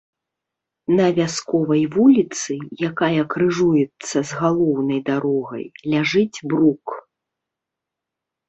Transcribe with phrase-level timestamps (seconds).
[0.99, 2.57] На вясковай вуліцы,
[2.89, 6.85] якая крыжуецца з галоўнай дарогай, ляжыць брук.